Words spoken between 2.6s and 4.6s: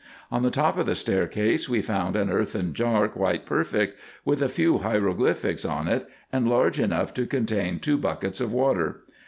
jar quite perfect, with a